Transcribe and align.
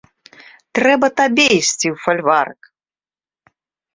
Трэба 0.77 1.07
табе 1.19 1.45
ісці 1.59 1.87
ў 1.93 2.03
фальварак! 2.05 2.59